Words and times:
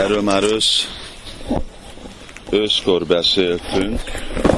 Erről 0.00 0.22
már 0.22 0.42
ősz, 0.42 0.88
őszkor 2.50 3.06
beszéltünk, 3.06 4.00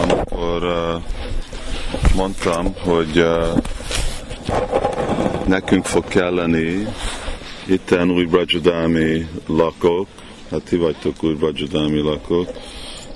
amikor 0.03 0.65
uh, 0.65 1.03
mondtam, 2.17 2.75
hogy 2.79 3.18
uh, 3.18 3.63
nekünk 5.47 5.84
fog 5.84 6.05
kelleni 6.08 6.86
itten 7.67 8.11
új 8.11 8.25
Brajadámi 8.25 9.27
lakók, 9.46 10.07
hát 10.51 10.63
ti 10.63 10.77
vagytok 10.77 11.23
új 11.23 11.35
Brajadámi 11.35 12.01
lakók, 12.01 12.49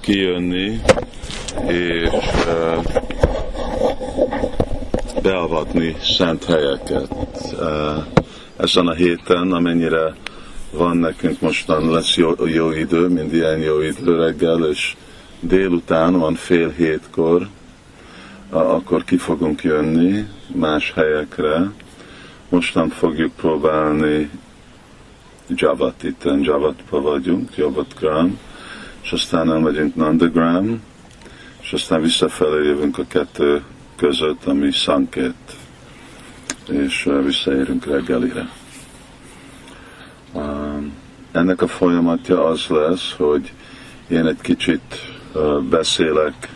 kijönni 0.00 0.80
és 1.66 2.10
uh, 2.46 2.84
beavatni 5.22 5.96
szent 6.16 6.44
helyeket. 6.44 7.08
Uh, 7.52 8.04
ezen 8.56 8.86
a 8.86 8.94
héten, 8.94 9.52
amennyire 9.52 10.14
van 10.70 10.96
nekünk 10.96 11.40
mostan 11.40 11.90
lesz 11.90 12.16
jó, 12.16 12.46
jó 12.46 12.72
idő, 12.72 13.08
mind 13.08 13.34
ilyen 13.34 13.58
jó 13.58 13.80
idő 13.80 14.16
reggel, 14.16 14.68
és 14.68 14.96
délután 15.40 16.18
van 16.18 16.34
fél 16.34 16.70
hétkor, 16.70 17.48
akkor 18.50 19.04
ki 19.04 19.16
fogunk 19.16 19.62
jönni 19.62 20.28
más 20.54 20.92
helyekre. 20.92 21.70
Mostan 22.48 22.88
fogjuk 22.88 23.32
próbálni 23.34 24.30
Javat, 25.48 26.02
itten 26.02 26.42
Javatba 26.42 27.00
vagyunk, 27.00 27.56
Javat 27.56 27.94
Gram, 27.98 28.38
és 29.02 29.12
aztán 29.12 29.52
elmegyünk 29.52 29.94
Nandagram, 29.94 30.82
és 31.60 31.72
aztán 31.72 32.00
visszafelé 32.00 32.66
jövünk 32.66 32.98
a 32.98 33.04
kettő 33.08 33.62
között, 33.96 34.44
ami 34.44 34.70
Sanket, 34.70 35.56
és 36.68 37.08
visszaérünk 37.24 37.86
reggelire. 37.86 38.48
Ennek 41.32 41.62
a 41.62 41.66
folyamatja 41.66 42.44
az 42.44 42.66
lesz, 42.66 43.12
hogy 43.16 43.52
én 44.08 44.26
egy 44.26 44.40
kicsit 44.40 45.14
beszélek 45.70 46.48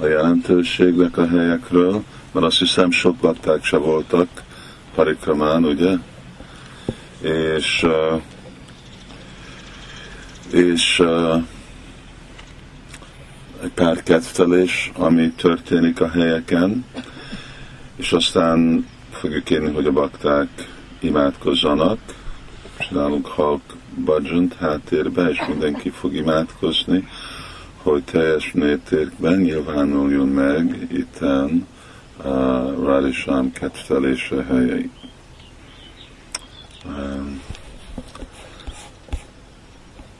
a 0.00 0.06
jelentőségnek 0.06 1.16
a 1.18 1.28
helyekről, 1.28 2.02
mert 2.32 2.46
azt 2.46 2.58
hiszem 2.58 2.90
sok 2.90 3.16
bakták 3.16 3.64
se 3.64 3.76
voltak 3.76 4.28
Parikramán, 4.94 5.64
ugye? 5.64 5.92
És, 7.20 7.86
és 10.52 11.02
egy 13.62 13.72
pár 13.74 14.02
kedvtelés, 14.02 14.92
ami 14.96 15.30
történik 15.30 16.00
a 16.00 16.08
helyeken, 16.08 16.84
és 17.96 18.12
aztán 18.12 18.86
fogjuk 19.10 19.44
kérni, 19.44 19.72
hogy 19.72 19.86
a 19.86 19.92
bakták 19.92 20.48
imádkozzanak, 21.00 21.98
csinálunk 22.78 23.26
halk 23.26 23.62
bajant 24.04 24.54
háttérbe, 24.54 25.30
és 25.30 25.42
mindenki 25.48 25.90
fog 25.90 26.14
imádkozni, 26.14 27.08
hogy 27.82 28.04
teljes 28.04 28.52
mértékben 28.52 29.38
nyilvánuljon 29.38 30.28
meg 30.28 30.86
itten 30.92 31.66
a 32.16 32.28
Radisám 32.84 33.52
kedvelése 33.52 34.44
helyei. 34.44 34.90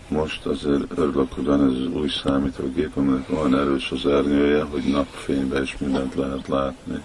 Most 0.08 0.46
azért 0.46 0.98
örülök, 0.98 1.32
hogy 1.32 1.44
van 1.44 1.64
ez 1.64 1.70
az 1.70 1.86
új 1.86 2.08
számítógép, 2.08 2.96
aminek 2.96 3.30
olyan 3.30 3.58
erős 3.58 3.90
az 3.90 4.06
ernyője, 4.06 4.62
hogy 4.62 4.82
napfényben 4.82 5.62
is 5.62 5.76
mindent 5.78 6.14
lehet 6.14 6.48
látni. 6.48 7.02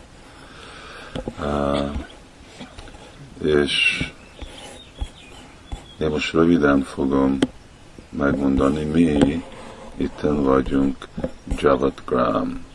és 3.44 4.06
én 6.02 6.10
most 6.10 6.34
röviden 6.34 6.84
fogom 6.84 7.38
megmondani, 8.10 8.84
mi 8.84 9.44
itten 9.98 10.44
vagyunk 10.44 11.08
Javat 11.58 12.02
Gram. 12.06 12.66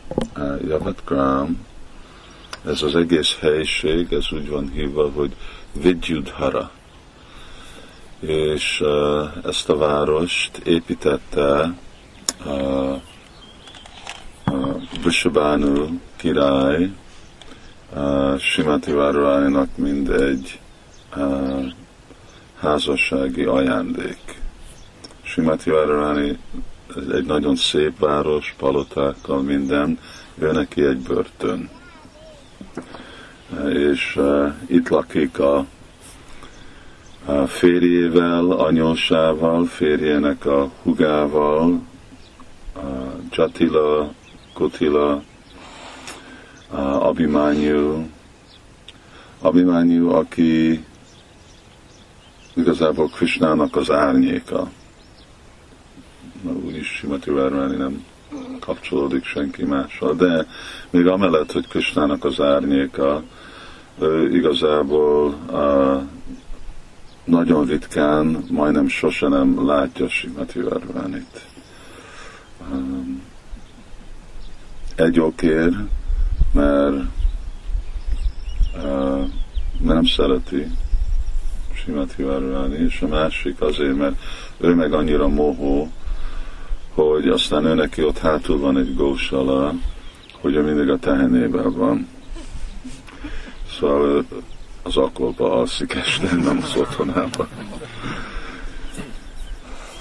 Javat 0.67 1.01
Gram, 1.05 1.65
ez 2.65 2.81
az 2.81 2.95
egész 2.95 3.37
helység, 3.39 4.13
ez 4.13 4.25
úgy 4.31 4.49
van 4.49 4.71
hívva, 4.71 5.11
hogy 5.11 5.35
Vidyudhara. 5.81 6.71
És 8.19 8.81
uh, 8.81 9.45
ezt 9.45 9.69
a 9.69 9.77
várost 9.77 10.57
építette 10.57 11.73
uh, 12.45 12.95
uh, 14.45 14.81
Vrishabhanu 15.01 15.99
király, 16.15 16.91
uh, 17.95 18.37
Simati 18.37 18.91
Várolánynak 18.91 19.77
mindegy 19.77 20.59
uh, 21.15 21.65
házassági 22.59 23.43
ajándék. 23.43 24.41
Simati 25.23 25.69
Várolányi 25.69 26.37
ez 26.95 27.07
egy 27.13 27.25
nagyon 27.25 27.55
szép 27.55 27.99
város, 27.99 28.55
palotákkal, 28.57 29.41
minden, 29.41 29.99
ő 30.39 30.51
neki 30.51 30.83
egy 30.83 30.97
börtön. 30.97 31.69
És 33.69 34.15
uh, 34.15 34.53
itt 34.65 34.89
lakik 34.89 35.39
a, 35.39 35.65
a 37.25 37.47
férjével, 37.47 38.51
anyósával, 38.51 39.65
férjének 39.65 40.45
a 40.45 40.71
hugával, 40.83 41.81
a 42.75 42.79
Jatila, 43.31 44.13
Kutila, 44.53 45.23
a 46.69 46.79
Abimányu, 46.79 48.07
Abimányu, 49.39 50.09
aki 50.09 50.83
igazából 52.57 53.09
Krisnának 53.09 53.75
az 53.75 53.91
árnyéka. 53.91 54.69
Na, 56.41 56.51
úgyis 56.51 56.87
Simati 56.87 57.31
Várváni 57.31 57.75
nem 57.75 58.05
kapcsolódik 58.59 59.25
senki 59.25 59.63
mással, 59.63 60.15
de 60.15 60.45
még 60.89 61.07
amellett, 61.07 61.51
hogy 61.51 61.67
Krisnának 61.67 62.23
az 62.23 62.41
árnyéka, 62.41 63.23
igazából 64.31 65.33
a, 65.33 66.01
nagyon 67.23 67.65
ritkán, 67.65 68.43
majdnem 68.49 68.87
sose 68.87 69.27
nem 69.27 69.65
látja 69.67 70.09
Simati 70.09 70.59
Várvánit. 70.59 71.47
Egy 74.95 75.19
okér, 75.19 75.77
mert, 76.53 76.95
mert 79.79 79.93
nem 79.93 80.05
szereti 80.05 80.67
Simati 81.87 82.23
Várványi, 82.23 82.75
és 82.75 83.01
a 83.01 83.07
másik 83.07 83.61
azért, 83.61 83.97
mert 83.97 84.15
ő 84.57 84.73
meg 84.73 84.93
annyira 84.93 85.27
mohó, 85.27 85.91
hogy 86.93 87.27
aztán 87.27 87.65
ő 87.65 87.73
neki 87.73 88.03
ott 88.03 88.17
hátul 88.17 88.59
van 88.59 88.77
egy 88.77 88.95
gósala, 88.95 89.73
hogy 90.41 90.55
ő 90.55 90.61
mindig 90.61 90.89
a 90.89 90.97
tehenében 90.97 91.73
van. 91.73 92.07
Szóval 93.79 94.25
az 94.83 94.97
akolba 94.97 95.51
alszik 95.51 95.93
este, 95.93 96.35
nem 96.35 96.59
az 96.63 96.75
otthonában. 96.75 97.47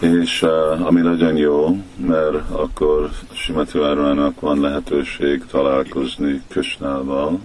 És 0.00 0.42
uh, 0.42 0.86
ami 0.86 1.00
nagyon 1.00 1.36
jó, 1.36 1.84
mert 1.96 2.50
akkor 2.50 3.10
Simati 3.32 3.78
Várának 3.78 4.40
van 4.40 4.60
lehetőség 4.60 5.44
találkozni 5.50 6.42
Kösnával, 6.48 7.40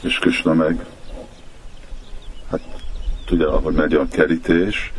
és 0.00 0.18
Kösna 0.18 0.52
meg 0.52 0.86
tudja, 3.24 3.52
ahogy 3.52 3.74
megy 3.74 3.94
a 3.94 4.08
kerítés, 4.08 4.92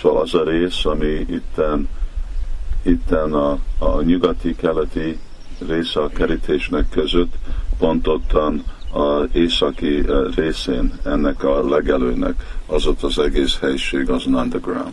szóval 0.00 0.22
az 0.22 0.34
a 0.34 0.44
rész, 0.44 0.84
ami 0.84 1.26
itten 1.30 1.88
itten 2.82 3.32
a, 3.32 3.58
a 3.78 4.02
nyugati-keleti 4.02 5.18
része 5.68 6.00
a 6.00 6.08
kerítésnek 6.08 6.88
között, 6.88 7.34
pont 7.78 8.06
ottan 8.06 8.64
az 8.92 9.28
északi 9.32 9.98
eh, 9.98 10.34
részén 10.34 10.92
ennek 11.04 11.44
a 11.44 11.68
legelőnek 11.68 12.34
az 12.66 12.86
ott 12.86 13.02
az 13.02 13.18
egész 13.18 13.58
helység, 13.58 14.10
az 14.10 14.24
Nandagram. 14.24 14.92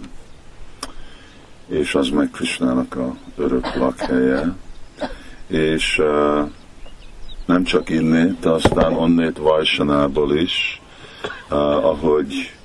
És 1.68 1.96
az 1.96 2.10
meg 2.10 2.30
Krishnának 2.30 2.96
a 2.96 3.16
örök 3.38 3.76
lakhelye. 3.76 4.56
És 5.48 5.98
uh, 5.98 6.50
nem 7.46 7.64
csak 7.64 7.90
innét, 7.90 8.46
aztán 8.46 8.94
onnét 8.94 9.38
Vajsanából 9.38 10.36
is, 10.36 10.82
uh, 11.50 11.58
ahogy 11.86 12.59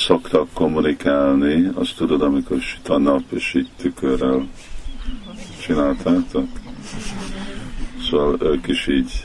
szoktak 0.00 0.48
kommunikálni, 0.52 1.70
azt 1.74 1.96
tudod, 1.96 2.22
amikor 2.22 2.60
süt 2.60 2.88
a 2.88 2.98
nap, 2.98 3.22
és 3.28 3.54
így 3.54 3.68
tükörrel 3.76 4.48
csináltátok. 5.62 6.48
Szóval 8.10 8.36
ők 8.40 8.68
is 8.68 8.86
így, 8.86 9.24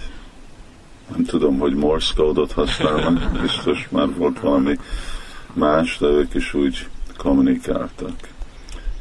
nem 1.15 1.23
tudom, 1.23 1.57
hogy 1.57 1.73
Morse 1.73 2.13
kódot 2.15 2.51
használnak, 2.51 3.41
biztos 3.41 3.87
már 3.89 4.15
volt 4.15 4.39
valami 4.39 4.77
más, 5.53 5.97
de 5.97 6.07
ők 6.07 6.33
is 6.33 6.53
úgy 6.53 6.87
kommunikáltak. 7.17 8.15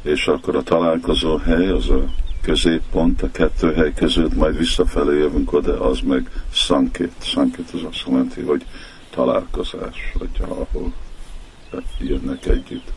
És 0.01 0.27
akkor 0.27 0.55
a 0.55 0.63
találkozó 0.63 1.37
hely, 1.37 1.69
az 1.69 1.89
a 1.89 2.05
középpont, 2.41 3.21
a 3.21 3.31
kettő 3.31 3.73
hely 3.73 3.93
között, 3.93 4.35
majd 4.35 4.57
visszafelé 4.57 5.17
jövünk 5.17 5.53
oda, 5.53 5.81
az 5.81 5.99
meg 5.99 6.29
Sankit. 6.51 7.13
Sankit 7.19 7.69
az 7.73 7.83
azt 7.83 8.03
jelenti, 8.07 8.41
hogy 8.41 8.65
találkozás, 9.09 10.13
vagy 10.19 10.29
ahol 10.39 10.93
jönnek 11.99 12.45
együtt. 12.45 12.93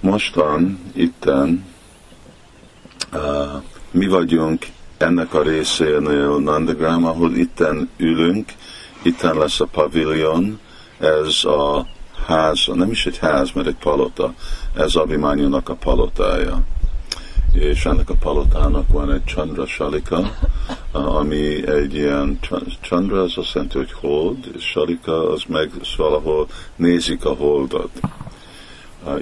Mostan, 0.00 0.78
itten, 0.94 1.64
uh, 3.12 3.62
mi 3.90 4.06
vagyunk 4.06 4.66
ennek 4.98 5.34
a 5.34 5.42
részénél 5.42 6.38
Nandagram, 6.38 7.04
ahol 7.04 7.34
itten 7.34 7.88
ülünk, 7.96 8.52
itten 9.02 9.38
lesz 9.38 9.60
a 9.60 9.64
pavilion, 9.66 10.60
ez 10.98 11.44
a 11.44 11.86
ház, 12.26 12.66
nem 12.74 12.90
is 12.90 13.06
egy 13.06 13.18
ház, 13.18 13.50
mert 13.54 13.66
egy 13.66 13.76
palota, 13.76 14.34
ez 14.74 14.94
Abhimányúnak 14.94 15.68
a 15.68 15.74
palotája. 15.74 16.62
És 17.52 17.86
ennek 17.86 18.10
a 18.10 18.14
palotának 18.14 18.88
van 18.88 19.12
egy 19.12 19.24
Chandra 19.24 19.66
Salika, 19.66 20.30
ami 20.92 21.68
egy 21.68 21.94
ilyen, 21.94 22.38
Chandra 22.80 23.22
az 23.22 23.32
azt 23.36 23.54
jelenti, 23.54 23.76
hogy 23.76 23.92
hold, 23.92 24.50
és 24.56 24.62
Salika 24.62 25.30
az 25.30 25.42
meg 25.48 25.70
valahol 25.96 26.46
nézik 26.76 27.24
a 27.24 27.34
holdat. 27.34 27.90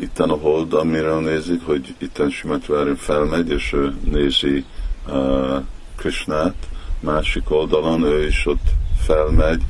Itten 0.00 0.31
a 0.31 0.37
hold, 0.37 0.73
amiről 0.73 1.21
nézik, 1.21 1.65
hogy 1.65 1.94
itten 1.99 2.31
Simatvárin 2.31 2.97
felmegy, 2.97 3.50
és 3.50 3.73
ő 3.73 3.94
nézi 4.11 4.65
uh, 5.09 5.62
Krishnát, 5.97 6.69
másik 7.00 7.50
oldalon 7.50 8.03
ő 8.03 8.27
is 8.27 8.47
ott 8.47 8.70
felmegy, 9.06 9.62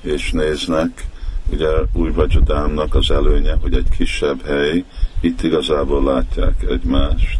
és 0.00 0.30
néznek, 0.30 1.06
ugye 1.50 1.68
új 1.92 2.10
Vajadámnak 2.10 2.94
az 2.94 3.10
előnye, 3.10 3.54
hogy 3.60 3.74
egy 3.74 3.88
kisebb 3.96 4.42
hely, 4.44 4.84
itt 5.20 5.42
igazából 5.42 6.04
látják 6.04 6.64
egymást, 6.68 7.38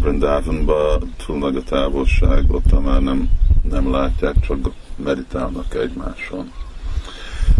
Brindavanban 0.00 1.14
túl 1.26 1.38
nagy 1.38 1.56
a 1.56 1.62
távolság, 1.62 2.50
ott 2.50 2.80
már 2.84 3.02
nem, 3.02 3.30
nem 3.70 3.90
látják, 3.90 4.34
csak 4.40 4.70
meditálnak 4.96 5.74
egymáson. 5.74 6.52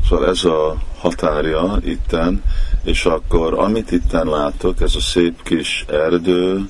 Szóval 0.09 0.29
ez 0.29 0.45
a 0.45 0.77
határja 0.99 1.79
itten, 1.85 2.43
és 2.83 3.05
akkor 3.05 3.55
amit 3.55 3.91
itten 3.91 4.27
látok, 4.27 4.81
ez 4.81 4.95
a 4.95 5.01
szép 5.01 5.43
kis 5.43 5.85
erdő, 5.89 6.69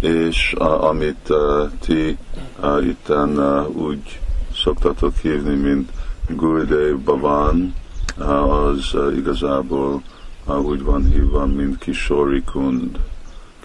és 0.00 0.52
a, 0.52 0.88
amit 0.88 1.28
uh, 1.28 1.70
ti 1.80 2.16
uh, 2.62 2.86
itten 2.86 3.28
uh, 3.28 3.76
úgy 3.76 4.20
szoktatok 4.54 5.16
hívni, 5.16 5.54
mint 5.54 5.90
Gurudev 6.28 6.96
Bhavan, 6.96 7.74
uh, 8.18 8.52
az 8.52 8.94
uh, 8.94 9.16
igazából 9.16 10.02
uh, 10.46 10.64
úgy 10.64 10.82
van 10.82 11.04
hívva, 11.12 11.46
mint 11.46 11.78
Kishori 11.78 12.42
Kund, 12.42 12.98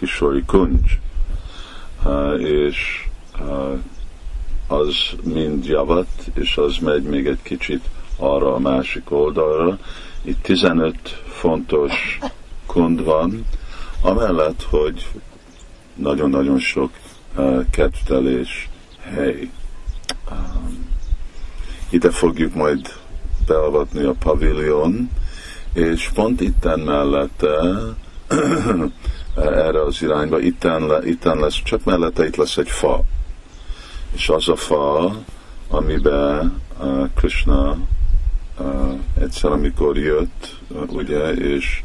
Kishori 0.05 0.43
Kunj, 0.45 0.77
uh, 2.03 2.41
és 2.41 3.07
az 4.67 4.95
mind 5.23 5.65
javat, 5.65 6.07
és 6.33 6.57
az 6.57 6.77
megy 6.77 7.03
még 7.03 7.27
egy 7.27 7.41
kicsit 7.41 7.89
arra 8.17 8.53
a 8.53 8.59
másik 8.59 9.11
oldalra. 9.11 9.79
Itt 10.21 10.41
15 10.41 11.23
fontos 11.27 12.19
kund 12.65 13.03
van, 13.03 13.45
amellett, 14.01 14.63
hogy 14.69 15.07
nagyon-nagyon 15.95 16.59
sok 16.59 16.91
kettelés 17.71 18.69
hely. 19.01 19.49
Ide 21.89 22.11
fogjuk 22.11 22.53
majd 22.53 22.93
beavatni 23.47 24.03
a 24.03 24.13
pavilion, 24.19 25.09
és 25.73 26.09
pont 26.13 26.41
itten 26.41 26.79
mellette 26.79 27.59
erre 29.35 29.81
az 29.81 30.01
irányba, 30.01 30.39
itten, 30.39 30.85
le, 30.85 31.05
itten 31.05 31.39
lesz, 31.39 31.61
csak 31.63 31.83
mellette 31.83 32.25
itt 32.25 32.35
lesz 32.35 32.57
egy 32.57 32.69
fa. 32.69 33.01
És 34.13 34.29
az 34.29 34.49
a 34.49 34.55
fa, 34.55 35.15
amiben 35.69 36.61
uh, 36.79 37.09
Krishna 37.15 37.77
uh, 38.59 38.99
egyszer, 39.19 39.51
amikor 39.51 39.97
jött, 39.97 40.55
uh, 40.67 40.93
ugye, 40.93 41.33
és 41.33 41.81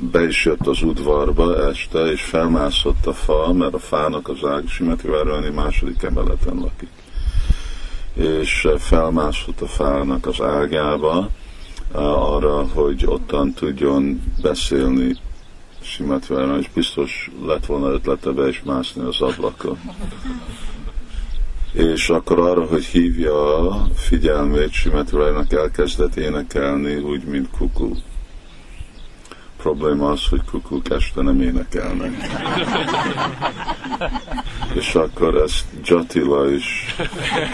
be 0.00 0.26
is 0.26 0.44
jött 0.44 0.66
az 0.66 0.82
udvarba 0.82 1.68
este, 1.68 1.98
és 1.98 2.22
felmászott 2.22 3.06
a 3.06 3.12
fa, 3.12 3.52
mert 3.52 3.74
a 3.74 3.78
fának 3.78 4.28
az 4.28 4.48
ág, 4.50 4.68
Simeti 4.68 5.06
Várványi 5.06 5.50
második 5.50 6.02
emeleten 6.02 6.56
lakik. 6.56 6.88
És 8.14 8.68
felmászott 8.78 9.60
a 9.60 9.66
fának 9.66 10.26
az 10.26 10.40
ágába, 10.40 11.28
arra, 11.92 12.66
hogy 12.74 13.04
ottan 13.06 13.52
tudjon 13.52 14.22
beszélni 14.42 15.16
Simeti 15.86 16.32
Várványi, 16.32 16.58
és 16.58 16.70
biztos 16.74 17.30
lett 17.46 17.66
volna 17.66 17.92
ötlete 17.92 18.30
be 18.30 18.48
is 18.48 18.62
mászni 18.62 19.02
az 19.02 19.20
ablakon. 19.20 19.78
És 21.72 22.08
akkor 22.08 22.38
arra, 22.38 22.66
hogy 22.66 22.84
hívja 22.84 23.58
a 23.58 23.86
figyelmét, 23.94 24.72
Simeti 24.72 25.16
elkezdett 25.48 26.16
énekelni, 26.16 26.96
úgy, 26.96 27.24
mint 27.24 27.50
kukú 27.50 27.96
probléma 29.66 30.10
az, 30.10 30.26
hogy 30.28 30.40
kukuk 30.50 30.90
este 30.90 31.22
nem 31.22 31.40
énekelnek. 31.40 32.12
És 34.74 34.94
akkor 34.94 35.34
ezt 35.34 35.64
Jatila 35.84 36.50
is 36.50 36.94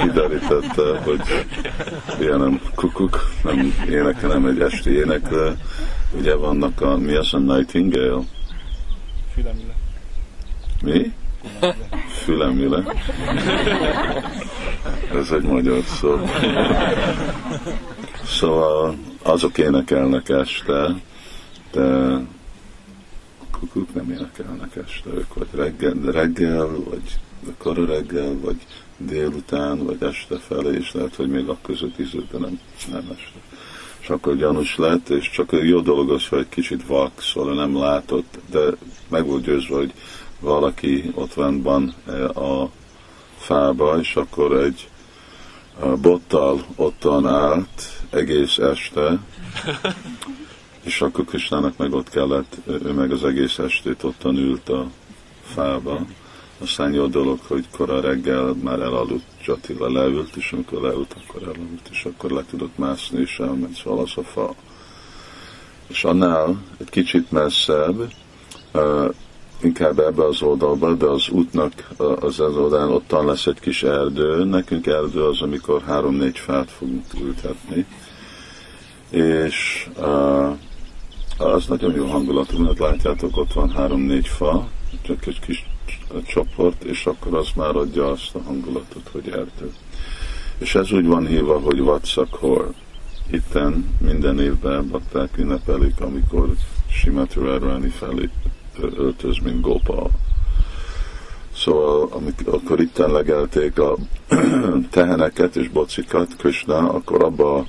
kiderítette, 0.01 0.99
hogy 1.05 1.47
ilyen 2.21 2.39
nem 2.39 2.61
kukuk, 2.75 3.31
nem 3.43 3.75
énekel, 3.89 4.29
nem 4.29 4.47
egy 4.47 4.61
esti 4.61 4.91
éneklő. 4.91 5.57
Ugye 6.17 6.35
vannak 6.35 6.81
a, 6.81 6.97
mi 6.97 7.15
az 7.15 7.35
a 7.35 7.39
Nightingale? 7.39 8.23
Fülemile. 9.35 9.75
Mi? 10.83 11.13
Fülemile. 12.25 12.85
Ez 15.15 15.31
egy 15.31 15.43
magyar 15.43 15.83
szó. 15.85 16.21
Szóval 18.25 18.97
azok 19.23 19.59
énekelnek 19.59 20.29
este, 20.29 21.01
de 21.73 22.17
kukuk 23.51 23.95
nem 23.95 24.11
énekelnek 24.11 24.77
este, 24.77 25.11
ők 25.11 25.35
vagy 25.35 25.49
reggel, 25.55 25.95
reggel 26.13 26.69
vagy 26.91 27.19
kora 27.59 27.87
reggel, 27.87 28.39
vagy 28.41 28.67
délután, 28.97 29.85
vagy 29.85 30.03
este 30.03 30.39
felé, 30.39 30.77
és 30.77 30.93
lehet, 30.93 31.15
hogy 31.15 31.29
még 31.29 31.49
a 31.49 31.59
között 31.63 31.99
is, 31.99 32.11
de 32.11 32.39
nem, 32.39 32.61
nem 32.91 33.05
este. 33.11 33.39
És 34.03 34.09
akkor 34.09 34.37
gyanús 34.37 34.77
lett, 34.77 35.09
és 35.09 35.31
csak 35.31 35.53
jó 35.53 35.81
dolog 35.81 36.11
az, 36.11 36.29
hogy 36.29 36.39
egy 36.39 36.49
kicsit 36.49 36.87
vak, 36.87 37.21
szóval 37.21 37.55
nem 37.55 37.77
látott, 37.77 38.39
de 38.51 38.61
meg 39.09 39.27
volt 39.27 39.43
győzve, 39.43 39.77
hogy 39.77 39.93
valaki 40.41 41.11
ott 41.15 41.35
van 41.35 41.95
a 42.35 42.71
fába, 43.37 43.99
és 44.01 44.17
akkor 44.17 44.57
egy 44.57 44.89
bottal 46.01 46.65
ottan 46.77 47.27
állt 47.27 48.03
egész 48.11 48.59
este, 48.59 49.19
és 50.85 51.01
akkor 51.01 51.25
Krisnának 51.25 51.77
meg 51.77 51.93
ott 51.93 52.11
kellett, 52.11 52.57
ő 52.67 52.93
meg 52.93 53.13
az 53.13 53.25
egész 53.25 53.59
estét 53.59 54.03
ottan 54.03 54.37
ült 54.37 54.69
a 54.69 54.91
fába. 55.43 56.07
Aztán 56.59 56.93
jó 56.93 57.07
dolog, 57.07 57.39
hogy 57.47 57.65
kora 57.71 58.01
reggel 58.01 58.57
már 58.63 58.81
elaludt, 58.81 59.25
Csatila 59.43 59.91
leült, 59.91 60.37
és 60.37 60.53
amikor 60.53 60.81
leült, 60.81 61.17
akkor 61.27 61.43
elaludt, 61.43 61.89
és 61.91 62.05
akkor 62.05 62.31
le 62.31 62.45
tudott 62.51 62.79
mászni, 62.79 63.21
és 63.21 63.39
elment, 63.39 63.83
az 63.85 64.13
a 64.17 64.23
fa. 64.23 64.55
És 65.87 66.05
annál 66.05 66.63
egy 66.79 66.91
kicsit 66.91 67.31
messzebb, 67.31 68.13
inkább 69.63 69.99
ebbe 69.99 70.25
az 70.25 70.43
oldalba, 70.43 70.95
de 70.95 71.07
az 71.07 71.29
útnak 71.29 71.73
az 71.97 72.41
az 72.41 72.57
oldalán 72.57 72.91
ottan 72.91 73.27
lesz 73.27 73.47
egy 73.47 73.61
kis 73.61 73.83
erdő. 73.83 74.45
Nekünk 74.45 74.87
erdő 74.87 75.25
az, 75.25 75.43
amikor 75.43 75.83
három-négy 75.83 76.39
fát 76.39 76.71
fogunk 76.71 77.05
ültetni. 77.21 77.87
És 79.11 79.89
az 81.39 81.67
nagyon 81.67 81.95
jó 81.95 82.07
hangulatú, 82.07 82.59
mert 82.59 82.79
látjátok, 82.79 83.37
ott 83.37 83.53
van 83.53 83.71
három-négy 83.71 84.29
fa, 84.29 84.69
csak 85.03 85.27
egy 85.27 85.41
kis 85.41 85.65
csoport, 86.27 86.83
és 86.83 87.07
akkor 87.07 87.35
az 87.35 87.49
már 87.57 87.77
adja 87.77 88.11
azt 88.11 88.35
a 88.35 88.43
hangulatot, 88.43 89.09
hogy 89.13 89.29
erdő. 89.29 89.73
És 90.59 90.75
ez 90.75 90.93
úgy 90.93 91.07
van 91.07 91.27
hívva, 91.27 91.61
hogy 91.61 91.81
Vatszakor. 91.81 92.73
Itten 93.31 93.97
minden 94.01 94.41
évben 94.41 94.89
bakták 94.89 95.39
ünnepelik, 95.39 96.01
amikor 96.01 96.55
Simaturárváni 96.91 97.89
felé 97.89 98.29
öltöz, 98.81 99.39
mint 99.39 99.61
Gopal. 99.61 100.11
Szóval 101.57 102.09
amikor 102.11 102.55
akkor 102.55 102.81
itten 102.81 103.11
legelték 103.11 103.79
a 103.79 103.97
teheneket 104.91 105.57
és 105.57 105.69
bocikat 105.69 106.37
Krishna, 106.37 106.77
akkor 106.77 107.23
abba, 107.23 107.67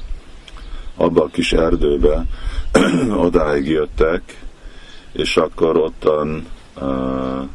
abba 0.96 1.24
a 1.24 1.28
kis 1.28 1.54
erdőbe 1.54 2.26
odáig 3.28 3.68
jöttek, 3.68 4.44
és 5.12 5.38
akkor 5.38 5.78
ottan 5.78 6.46
uh, 6.82 7.48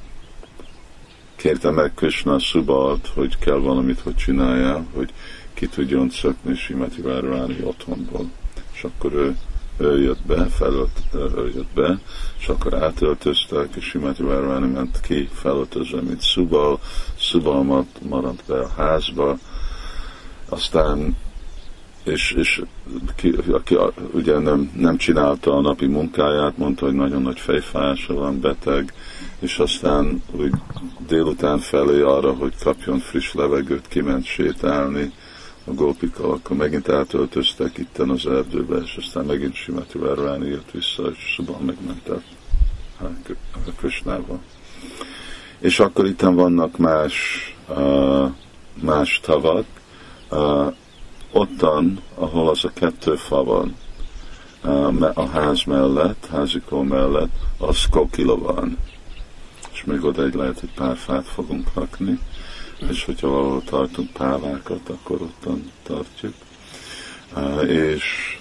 kérte 1.39 1.71
meg 1.71 1.95
Krishna 1.95 2.39
Subalt, 2.39 3.07
hogy 3.15 3.39
kell 3.39 3.59
valamit, 3.59 4.01
hogy 4.01 4.15
csinálja, 4.15 4.85
hogy 4.95 5.13
ki 5.55 5.67
tudjon 5.67 6.11
szökni 6.11 6.55
Simati 6.55 7.01
Várvári 7.01 7.57
otthonból. 7.63 8.31
És 8.73 8.85
akkor 8.85 9.13
ő, 9.13 9.37
ő 9.77 10.03
jött 10.03 10.27
be, 10.27 10.45
felölt, 10.45 11.01
ő 11.15 11.53
jött 11.55 11.75
be, 11.75 11.99
és 12.39 12.49
akkor 12.49 12.75
átöltöztek, 12.75 13.75
és 13.75 13.85
Simati 13.85 14.23
Várvári 14.23 14.67
ment 14.67 15.01
ki 15.01 15.29
felöltözve, 15.33 16.01
mint 16.01 16.23
Subal, 16.23 16.81
Subal 17.17 17.87
maradt 18.09 18.43
be 18.47 18.61
a 18.61 18.73
házba, 18.77 19.39
aztán 20.49 21.17
és, 22.09 22.33
és 22.33 22.63
ki, 23.17 23.35
aki 23.53 23.77
ugye 24.13 24.39
nem, 24.39 24.71
nem 24.77 24.97
csinálta 24.97 25.57
a 25.57 25.61
napi 25.61 25.87
munkáját, 25.87 26.57
mondta, 26.57 26.85
hogy 26.85 26.95
nagyon 26.95 27.23
nagy 27.23 27.39
fejfájása 27.39 28.15
van, 28.15 28.41
beteg, 28.41 28.93
és 29.39 29.59
aztán 29.59 30.23
úgy 30.33 30.53
délután 31.07 31.59
felé 31.59 32.01
arra, 32.01 32.33
hogy 32.33 32.53
kapjon 32.63 32.99
friss 32.99 33.33
levegőt, 33.33 33.89
kiment 33.89 34.25
sétálni 34.25 35.13
a 35.65 35.73
gópikkal, 35.73 36.31
akkor 36.31 36.57
megint 36.57 36.89
átöltöztek 36.89 37.79
itten 37.79 38.11
az 38.11 38.27
erdőbe, 38.27 38.77
és 38.77 38.97
aztán 38.97 39.25
megint 39.25 39.55
Simati 39.55 39.99
Várváni 39.99 40.49
jött 40.49 40.71
vissza, 40.71 41.03
és 41.03 41.35
szóban 41.37 41.63
megment 41.63 42.09
el 42.09 42.23
a 43.67 43.71
Krisnával. 43.77 44.41
És 45.59 45.81
akkor 45.81 46.07
itt 46.07 46.21
vannak 46.21 46.77
más, 46.77 47.15
uh, 47.69 48.31
más 48.81 49.21
tavak, 49.23 49.65
uh, 50.31 50.75
ottan, 51.33 52.01
ahol 52.15 52.49
az 52.49 52.65
a 52.65 52.71
kettő 52.75 53.15
fa 53.15 53.45
van, 53.45 53.77
a 55.15 55.27
ház 55.27 55.63
mellett, 55.63 56.29
házikó 56.31 56.83
mellett, 56.83 57.31
az 57.59 57.87
kokila 57.91 58.39
van. 58.39 58.79
És 59.73 59.85
még 59.85 60.05
oda 60.05 60.25
egy 60.25 60.35
lehet, 60.35 60.61
hogy 60.61 60.73
pár 60.75 60.97
fát 60.97 61.27
fogunk 61.27 61.71
rakni, 61.75 62.19
és 62.91 63.05
hogyha 63.05 63.29
valahol 63.29 63.63
tartunk 63.65 64.11
pávákat, 64.13 64.89
akkor 64.89 65.23
ottan 65.23 65.71
tartjuk. 65.83 66.35
És 67.69 68.39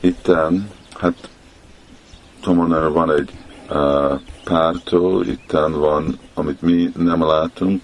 itten, 0.00 0.70
hát 0.98 1.28
Tomonára 2.40 2.92
van 2.92 3.12
egy 3.12 3.30
uh, 3.70 4.20
pártó, 4.44 5.22
itten 5.22 5.72
van, 5.72 6.18
amit 6.34 6.62
mi 6.62 6.90
nem 6.96 7.22
látunk, 7.22 7.82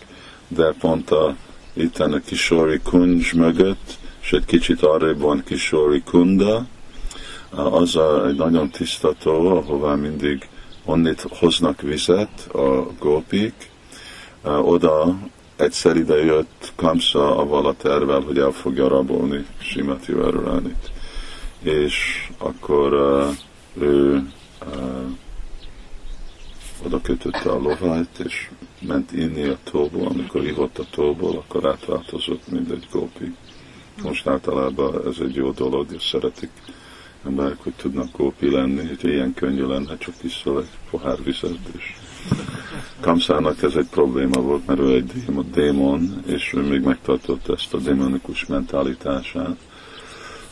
de 0.49 0.73
pont 0.73 1.11
a, 1.11 1.37
itten 1.77 2.13
a 2.13 2.21
Kisori 2.21 2.81
Kunj 2.83 3.23
mögött, 3.35 3.99
és 4.23 4.33
egy 4.33 4.45
kicsit 4.45 4.83
arrébb 4.83 5.21
van 5.21 5.43
Kisori 5.45 6.03
Kunda, 6.03 6.67
az 7.51 7.97
a, 7.97 8.27
egy 8.27 8.37
nagyon 8.37 8.71
tiszta 8.71 9.13
tó, 9.23 9.57
ahová 9.57 9.95
mindig 9.95 10.49
onnit 10.85 11.27
hoznak 11.29 11.81
vizet 11.81 12.49
a 12.53 12.87
gópik, 12.99 13.71
oda 14.43 15.19
egyszer 15.57 15.97
ide 15.97 16.25
jött 16.25 16.73
Kamsa 16.77 17.37
avval 17.37 17.67
a 17.67 17.75
tervel, 17.75 18.21
hogy 18.21 18.39
el 18.39 18.51
fogja 18.51 18.89
rabolni 18.89 19.47
Simati 19.59 20.13
Varuránit. 20.13 20.91
És 21.63 22.29
akkor 22.39 22.93
uh, 22.93 23.37
ő 23.87 24.27
uh, 24.67 25.17
oda 26.85 27.01
kötötte 27.01 27.51
a 27.51 27.59
lovát, 27.59 28.19
és 28.25 28.51
ment 28.81 29.13
inni 29.13 29.43
a 29.43 29.59
tóból, 29.65 30.07
amikor 30.07 30.45
ivott 30.45 30.79
a 30.79 30.85
tóból, 30.91 31.37
akkor 31.37 31.67
átváltozott, 31.67 32.51
mint 32.51 32.71
egy 32.71 32.87
gópi. 32.91 33.35
Most 34.03 34.27
általában 34.27 35.07
ez 35.07 35.17
egy 35.21 35.35
jó 35.35 35.51
dolog, 35.51 35.93
és 35.93 36.03
szeretik 36.03 36.51
emberek, 37.25 37.63
hogy 37.63 37.73
tudnak 37.73 38.17
gópi 38.17 38.51
lenni, 38.51 38.87
hogy 38.87 39.05
ilyen 39.05 39.35
könnyű 39.35 39.67
lenne, 39.67 39.99
csak 39.99 40.15
iszol 40.23 40.61
egy 40.61 40.69
pohár 40.91 41.23
vizet, 41.25 41.59
és 41.77 41.95
Kamszának 43.01 43.63
ez 43.63 43.75
egy 43.75 43.89
probléma 43.91 44.41
volt, 44.41 44.67
mert 44.67 44.81
ő 44.81 44.95
egy 44.95 45.13
démon, 45.53 46.23
és 46.27 46.53
ő 46.53 46.61
még 46.61 46.81
megtartotta 46.81 47.53
ezt 47.53 47.75
a 47.75 47.79
démonikus 47.79 48.47
mentalitását, 48.47 49.57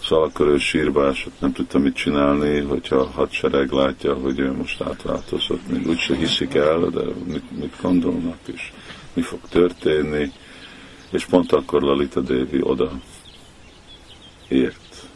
Akkor 0.08 0.46
ő 0.46 0.58
sírba 0.58 1.06
esett, 1.06 1.40
nem 1.40 1.52
tudta 1.52 1.78
mit 1.78 1.94
csinálni, 1.94 2.60
hogyha 2.60 2.96
a 2.96 3.10
hadsereg 3.10 3.70
látja, 3.70 4.14
hogy 4.14 4.38
ő 4.38 4.52
most 4.52 4.80
átváltozott, 4.80 5.68
még 5.68 5.88
úgyse 5.88 6.16
hiszik 6.16 6.54
el, 6.54 6.80
de 6.80 7.02
mit, 7.26 7.58
mit 7.58 7.74
gondolnak, 7.82 8.38
és 8.44 8.72
mi 9.12 9.22
fog 9.22 9.40
történni. 9.48 10.32
És 11.10 11.24
pont 11.24 11.52
akkor 11.52 11.82
Lalita 11.82 12.20
Devi 12.20 12.62
oda 12.62 13.00
ért, 14.48 15.06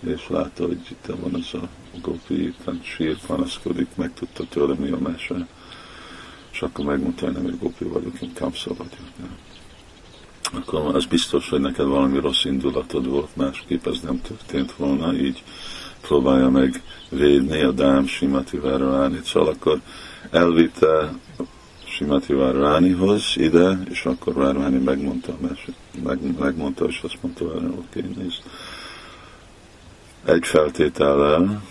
és 0.00 0.28
látta, 0.28 0.66
hogy 0.66 0.80
itt 0.90 1.06
van 1.20 1.36
ez 1.36 1.60
a 1.60 1.68
gopi, 2.00 2.44
itt 2.44 2.82
sír, 2.82 3.18
panaszkodik, 3.26 3.88
megtudta 3.94 4.44
tőle 4.48 4.74
mi 4.74 4.90
a 4.90 4.98
mese, 4.98 5.46
és 6.52 6.62
akkor 6.62 6.84
megmondta, 6.84 7.24
hogy 7.24 7.34
nem 7.34 7.46
egy 7.46 7.58
gopi 7.58 7.84
vagyok, 7.84 8.20
én 8.20 8.32
kamsza 8.34 8.74
vagyok. 8.74 9.16
Nem? 9.18 9.36
Akkor 10.52 10.94
az 10.94 11.04
biztos, 11.04 11.48
hogy 11.48 11.60
neked 11.60 11.86
valami 11.86 12.20
rossz 12.20 12.44
indulatod 12.44 13.08
volt, 13.08 13.36
másképp 13.36 13.86
ez 13.86 14.00
nem 14.00 14.20
történt 14.20 14.72
volna, 14.76 15.14
így 15.14 15.42
próbálja 16.00 16.48
meg 16.48 16.82
védni 17.08 17.62
a 17.62 17.70
dám 17.70 18.06
Simati 18.06 18.56
Várvánit, 18.56 19.24
szóval 19.24 19.48
akkor 19.48 19.80
elvitte 20.30 21.12
Simati 21.84 22.32
Várvánihoz 22.32 23.32
ide, 23.36 23.78
és 23.90 24.04
akkor 24.04 24.34
Várváni 24.34 24.78
megmondta, 24.78 25.36
meg, 26.02 26.38
megmondta, 26.38 26.84
és 26.84 27.00
azt 27.02 27.18
mondta 27.20 27.44
hogy 27.44 27.64
oké, 27.64 28.00
okay, 28.00 28.14
nézd, 28.16 28.42
egy 30.24 30.46
feltétellel, 30.46 31.62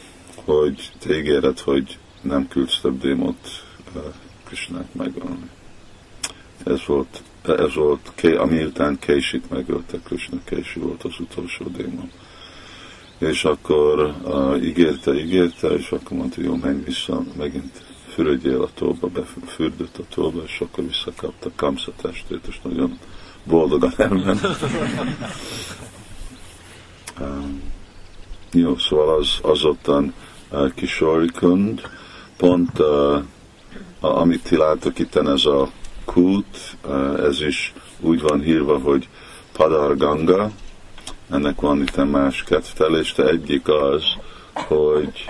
hogy 0.45 0.91
te 0.99 1.17
ígéred, 1.17 1.59
hogy 1.59 1.97
nem 2.21 2.47
küldsz 2.47 2.79
több 2.81 2.99
démot 2.99 3.65
uh, 3.95 4.01
Krisnát 4.43 4.95
megölni. 4.95 5.49
Ez 6.63 6.85
volt 6.85 7.21
ez 7.47 7.73
volt, 7.73 8.13
ami 8.37 8.63
után 8.63 8.99
Keisit 8.99 9.49
megölte, 9.49 9.97
Krishna 10.03 10.37
Keisi 10.43 10.79
volt 10.79 11.03
az 11.03 11.19
utolsó 11.19 11.65
démon. 11.65 12.11
És 13.17 13.43
akkor 13.43 14.15
uh, 14.23 14.63
ígérte, 14.63 15.13
ígérte, 15.13 15.67
és 15.67 15.91
akkor 15.91 16.17
mondta, 16.17 16.41
jó, 16.41 16.55
menj 16.55 16.83
vissza, 16.83 17.23
megint 17.37 17.83
fürödjél 18.07 18.61
a 18.61 18.69
tóba, 18.73 19.07
befürdött 19.07 19.97
a 19.97 20.03
tóba, 20.09 20.41
és 20.45 20.59
akkor 20.59 20.83
visszakapta 20.83 21.51
Kamsa 21.55 21.91
testét, 22.01 22.47
és 22.47 22.59
nagyon 22.63 22.99
boldogan 23.43 23.93
elment. 23.97 24.41
uh, 27.19 27.45
jó, 28.51 28.77
szóval 28.77 29.17
az, 29.17 29.39
az 29.41 29.63
ottan 29.63 30.13
uh, 30.51 30.73
Kishorikund, 30.73 31.81
pont 32.37 32.79
uh, 32.79 33.23
amit 33.99 34.43
ti 34.43 34.57
látok 34.57 34.99
itt, 34.99 35.15
ez 35.15 35.45
a 35.45 35.69
kút, 36.05 36.77
ez 37.17 37.41
is 37.41 37.73
úgy 37.99 38.21
van 38.21 38.41
hírva, 38.41 38.79
hogy 38.79 39.07
Padar 39.51 39.97
Ganga, 39.97 40.51
ennek 41.29 41.61
van 41.61 41.81
itt 41.81 42.09
más 42.09 42.43
de 43.15 43.27
egyik 43.27 43.67
az, 43.67 44.03
hogy 44.53 45.25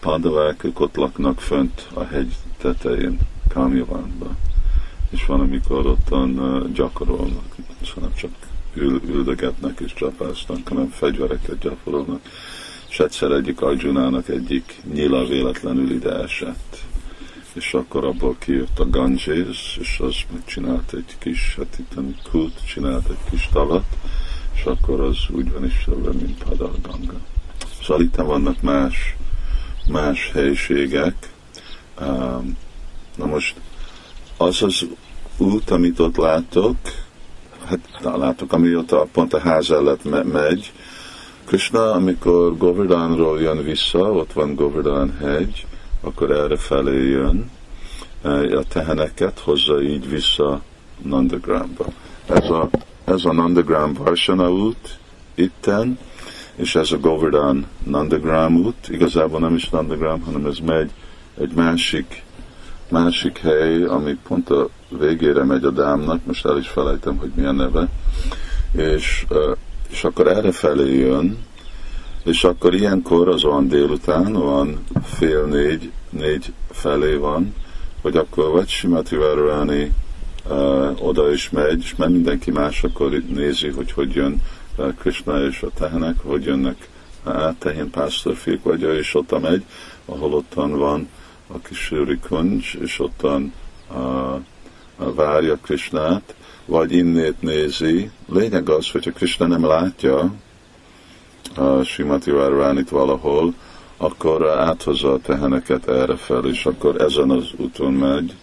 padavák, 0.00 0.64
ők 0.64 0.80
ott 0.80 0.96
laknak 0.96 1.40
fönt 1.40 1.88
a 1.94 2.04
hegy 2.04 2.36
tetején, 2.58 3.18
Kamjavánban, 3.48 4.36
és 5.10 5.26
van, 5.26 5.40
amikor 5.40 5.86
ottan 5.86 6.62
gyakorolnak, 6.74 7.54
szóval 7.94 8.12
csak 8.14 8.30
ül, 8.74 9.00
üldögetnek 9.06 9.80
és 9.80 9.92
csapásznak, 9.94 10.68
hanem 10.68 10.88
fegyvereket 10.88 11.58
gyakorolnak. 11.58 12.20
És 12.88 12.98
egyszer 12.98 13.30
egyik 13.30 13.60
Arjunának 13.60 14.28
egyik 14.28 14.82
nyila 14.92 15.26
véletlenül 15.26 15.90
ide 15.90 16.12
esett 16.14 16.84
és 17.54 17.74
akkor 17.74 18.04
abból 18.04 18.36
kijött 18.38 18.78
a 18.78 18.90
Ganges, 18.90 19.78
és 19.80 20.00
az 20.00 20.14
megcsinált 20.32 20.92
egy 20.92 21.16
kis, 21.18 21.54
hát 21.56 21.78
itt 21.78 21.94
kult, 22.30 22.66
csinált 22.66 23.08
egy 23.08 23.30
kis 23.30 23.48
tavat, 23.52 23.84
és 24.54 24.64
akkor 24.64 25.00
az 25.00 25.18
úgy 25.30 25.52
van 25.52 25.64
is 25.64 25.86
mint 26.18 26.44
Padar 26.44 26.80
Ganga. 26.82 27.20
Szóval 27.82 28.02
itt 28.02 28.14
vannak 28.14 28.60
más, 28.60 29.16
más 29.88 30.30
helyiségek. 30.32 31.32
Na 33.16 33.26
most 33.26 33.54
az 34.36 34.62
az 34.62 34.86
út, 35.36 35.70
amit 35.70 35.98
ott 35.98 36.16
látok, 36.16 36.76
hát 37.64 38.00
látok, 38.02 38.52
ami 38.52 38.76
ott 38.76 38.92
a, 38.92 39.06
pont 39.12 39.32
a 39.32 39.38
ház 39.38 39.68
me- 40.02 40.32
megy, 40.32 40.72
Krishna, 41.44 41.90
amikor 41.90 42.56
Govardhanról 42.56 43.40
jön 43.40 43.64
vissza, 43.64 43.98
ott 43.98 44.32
van 44.32 44.54
Govardhan 44.54 45.16
hegy, 45.18 45.66
akkor 46.04 46.30
erre 46.30 46.56
felé 46.56 47.08
jön, 47.08 47.50
e, 48.22 48.56
a 48.56 48.62
teheneket 48.68 49.38
hozza 49.38 49.82
így 49.82 50.08
vissza 50.08 50.62
Nandagramba. 51.02 51.84
Ez 52.26 52.50
a, 52.50 52.68
ez 53.04 53.24
a 53.24 53.32
Nandagram 53.32 53.92
Varsana 53.92 54.50
út 54.50 54.98
itten, 55.34 55.98
és 56.56 56.74
ez 56.74 56.92
a 56.92 56.98
Govardhan 56.98 57.66
Nandagram 57.82 58.56
út, 58.56 58.88
igazából 58.88 59.40
nem 59.40 59.54
is 59.54 59.68
Nandagram, 59.68 60.20
hanem 60.20 60.46
ez 60.46 60.58
megy 60.58 60.90
egy 61.38 61.52
másik, 61.54 62.22
másik 62.88 63.38
hely, 63.38 63.84
ami 63.84 64.18
pont 64.28 64.50
a 64.50 64.68
végére 64.88 65.44
megy 65.44 65.64
a 65.64 65.70
dámnak, 65.70 66.26
most 66.26 66.46
el 66.46 66.58
is 66.58 66.68
felejtem, 66.68 67.16
hogy 67.16 67.30
milyen 67.34 67.54
neve, 67.54 67.88
és, 68.72 69.26
e, 69.30 69.56
és 69.90 70.04
akkor 70.04 70.28
erre 70.28 70.52
felé 70.52 70.98
jön, 70.98 71.38
és 72.24 72.44
akkor 72.44 72.74
ilyenkor 72.74 73.28
az 73.28 73.42
van 73.42 73.68
délután, 73.68 74.32
van 74.32 74.84
fél 75.04 75.44
négy, 75.44 75.90
négy 76.10 76.52
felé 76.70 77.14
van, 77.14 77.54
hogy 78.02 78.16
akkor 78.16 78.50
vagy 78.50 78.68
Simati 78.68 79.16
Várulani 79.16 79.92
uh, 80.48 81.06
oda 81.06 81.32
is 81.32 81.50
megy, 81.50 81.78
és 81.78 81.96
mert 81.96 82.10
mindenki 82.10 82.50
más 82.50 82.84
akkor 82.84 83.22
nézi, 83.28 83.68
hogy 83.68 83.92
hogy 83.92 84.14
jön 84.14 84.42
uh, 84.76 84.94
Krishna 84.94 85.46
és 85.46 85.62
a 85.62 85.70
tehenek, 85.74 86.14
hogy 86.22 86.44
jönnek 86.44 86.88
át, 87.24 87.56
tehén 87.56 87.90
pásztorfiúk 87.90 88.62
vagy, 88.62 88.82
és 88.82 89.14
ott 89.14 89.40
megy, 89.40 89.64
ahol 90.04 90.32
ottan 90.32 90.78
van 90.78 91.08
a 91.46 91.58
kis 91.58 91.92
kuncs, 92.28 92.74
és 92.74 93.00
ottan 93.00 93.52
uh, 93.90 95.14
várja 95.14 95.56
Krishnát, 95.62 96.34
vagy 96.64 96.92
innét 96.92 97.42
nézi. 97.42 98.10
Lényeg 98.28 98.68
az, 98.68 98.90
hogyha 98.90 99.12
Krishna 99.12 99.46
nem 99.46 99.66
látja 99.66 100.32
a 101.54 101.82
Simati 101.82 102.30
Várvánit 102.30 102.90
valahol, 102.90 103.54
akkor 103.96 104.48
áthozza 104.48 105.12
a 105.12 105.18
teheneket 105.18 105.88
erre 105.88 106.16
fel, 106.16 106.44
és 106.46 106.66
akkor 106.66 107.00
ezen 107.00 107.30
az 107.30 107.50
úton 107.56 107.92
megy, 107.92 108.34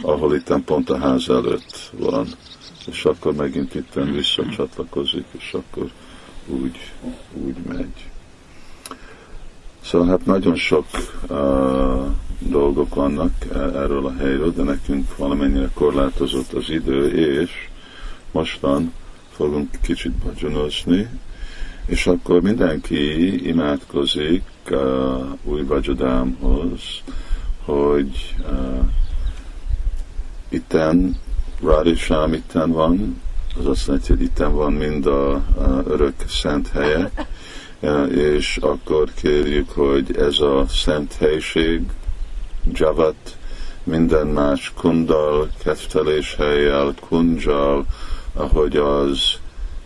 ahol 0.00 0.34
itt 0.34 0.54
pont 0.64 0.90
a 0.90 0.98
ház 0.98 1.28
előtt 1.28 1.90
van, 1.98 2.26
és 2.86 3.04
akkor 3.04 3.34
megint 3.34 3.74
itt 3.74 3.92
visszacsatlakozik, 3.94 5.24
és 5.38 5.54
akkor 5.54 5.90
úgy, 6.46 6.92
úgy 7.32 7.56
megy. 7.68 8.08
Szóval 9.84 10.08
hát 10.08 10.26
nagyon 10.26 10.54
sok 10.54 10.86
uh, 11.28 12.06
dolgok 12.38 12.94
vannak 12.94 13.32
e, 13.52 13.58
erről 13.58 14.06
a 14.06 14.14
helyről, 14.18 14.52
de 14.52 14.62
nekünk 14.62 15.16
valamennyire 15.16 15.70
korlátozott 15.74 16.52
az 16.52 16.70
idő, 16.70 17.10
és 17.40 17.50
mostan 18.30 18.92
fogunk 19.30 19.70
kicsit 19.82 20.12
badzsonozni, 20.12 21.08
és 21.88 22.06
akkor 22.06 22.40
mindenki 22.40 23.46
imádkozik 23.48 24.42
uh, 24.70 24.78
új 25.44 25.62
badzsodámhoz, 25.62 26.82
hogy 27.64 28.34
uh, 28.50 28.88
itten 30.48 31.16
Radishám 31.62 32.32
itten 32.32 32.70
van, 32.70 33.20
az 33.58 33.66
azt 33.66 33.86
jelenti, 33.86 34.08
hogy 34.08 34.22
itten 34.22 34.54
van 34.54 34.72
mind 34.72 35.06
a, 35.06 35.32
a 35.34 35.82
örök 35.86 36.14
szent 36.28 36.68
helye, 36.68 37.10
és 38.10 38.56
akkor 38.56 39.12
kérjük, 39.14 39.70
hogy 39.70 40.16
ez 40.16 40.38
a 40.38 40.64
szent 40.68 41.14
helység, 41.14 41.82
Javat, 42.72 43.36
minden 43.82 44.26
más 44.26 44.72
kundal, 44.76 45.50
keftelés 45.62 46.34
helyjel, 46.34 46.94
kunjal, 47.08 47.86
ahogy 48.32 48.76
az 48.76 49.18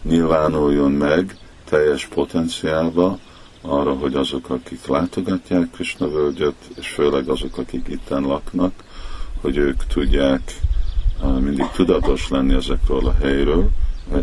nyilvánuljon 0.03 0.93
meg 0.93 1.37
teljes 1.73 2.07
potenciálba, 2.07 3.19
arra, 3.61 3.95
hogy 3.95 4.15
azok, 4.15 4.51
akik 4.51 4.87
látogatják 4.87 5.71
Krishna 5.71 6.09
völgyet, 6.09 6.55
és 6.79 6.89
főleg 6.89 7.29
azok, 7.29 7.59
akik 7.59 7.89
itten 7.89 8.23
laknak, 8.23 8.73
hogy 9.41 9.57
ők 9.57 9.87
tudják 9.87 10.61
mindig 11.41 11.67
tudatos 11.75 12.29
lenni 12.29 12.55
ezekről 12.55 13.07
a 13.07 13.15
helyről, 13.21 13.71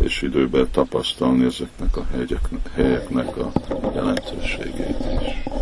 és 0.02 0.22
időben 0.22 0.70
tapasztalni 0.70 1.44
ezeknek 1.44 1.96
a 1.96 2.06
helyeknek 2.74 3.36
a 3.36 3.52
jelentőségét 3.94 4.96
is. 5.20 5.52